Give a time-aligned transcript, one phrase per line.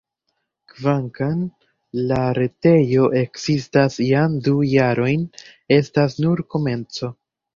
[0.71, 1.41] Kvankam
[2.11, 5.27] la retejo ekzistas jam du jarojn,
[5.79, 7.13] estas nur komenco.